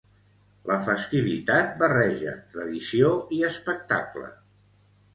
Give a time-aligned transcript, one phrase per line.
[0.71, 4.29] La festivitat barreja tradició i espectacle.